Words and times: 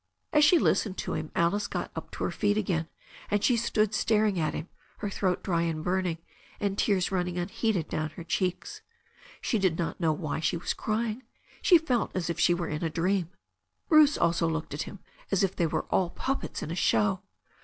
As 0.33 0.43
she 0.43 0.57
listened 0.57 0.97
to 0.97 1.13
him 1.13 1.31
Alice 1.35 1.67
got 1.67 1.91
to 2.13 2.23
her 2.23 2.31
feet 2.31 2.57
again, 2.57 2.87
and 3.29 3.43
she 3.43 3.55
stood 3.55 3.93
staring 3.93 4.39
at 4.39 4.55
him, 4.55 4.67
her 4.97 5.11
throat 5.11 5.43
dry 5.43 5.61
and 5.61 5.83
burning, 5.83 6.17
and 6.59 6.75
tears 6.75 7.11
running 7.11 7.37
unheeded 7.37 7.87
down 7.87 8.09
her 8.15 8.23
cheeks. 8.23 8.81
She 9.41 9.59
did 9.59 9.77
not 9.77 9.99
know 9.99 10.11
why 10.11 10.39
she 10.39 10.57
was 10.57 10.73
crying. 10.73 11.21
She 11.61 11.77
still 11.77 11.85
felt 11.85 12.15
as 12.15 12.31
if 12.31 12.39
she 12.39 12.55
were 12.55 12.67
in 12.67 12.83
a 12.83 12.89
dream. 12.89 13.29
Bruce 13.89 14.17
also 14.17 14.47
looked 14.49 14.73
at 14.73 14.81
him 14.89 15.01
as 15.29 15.43
if 15.43 15.55
they 15.55 15.67
were 15.67 15.85
all 15.91 16.09
puppets 16.09 16.63
in 16.63 16.71
a 16.71 16.75
show. 16.75 17.21